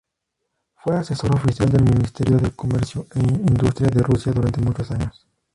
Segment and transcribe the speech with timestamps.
[0.77, 5.27] Fue asesor oficial del Ministerio de Comercio e Industria de Rusia durante muchos años.